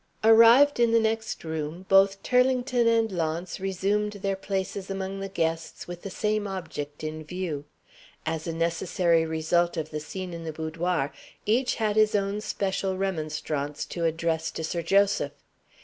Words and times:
Arrived 0.23 0.79
in 0.79 0.89
the 0.89 0.99
next 0.99 1.43
room, 1.43 1.85
both 1.87 2.23
Turlington 2.23 2.87
and 2.87 3.11
Launce 3.11 3.59
resumed 3.59 4.13
their 4.13 4.35
places 4.35 4.89
among 4.89 5.19
the 5.19 5.29
guests 5.29 5.87
with 5.87 6.01
the 6.01 6.09
same 6.09 6.47
object 6.47 7.03
in 7.03 7.23
view. 7.23 7.65
As 8.25 8.47
a 8.47 8.51
necessary 8.51 9.27
result 9.27 9.77
of 9.77 9.91
the 9.91 9.99
scene 9.99 10.33
in 10.33 10.43
the 10.43 10.53
boudoir, 10.53 11.13
each 11.45 11.75
had 11.75 11.97
his 11.97 12.15
own 12.15 12.41
special 12.41 12.97
remonstrance 12.97 13.85
to 13.85 14.03
address 14.05 14.49
to 14.49 14.63
Sir 14.63 14.81
Joseph. 14.81 15.33